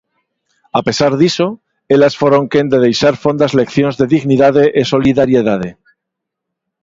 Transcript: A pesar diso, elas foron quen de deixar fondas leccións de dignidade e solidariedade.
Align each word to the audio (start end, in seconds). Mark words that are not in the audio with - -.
A 0.79 0.81
pesar 0.87 1.11
diso, 1.21 1.47
elas 1.95 2.17
foron 2.21 2.43
quen 2.51 2.65
de 2.71 2.79
deixar 2.85 3.15
fondas 3.25 3.55
leccións 3.61 3.95
de 3.99 4.05
dignidade 4.15 4.63
e 4.79 4.81
solidariedade. 4.93 5.69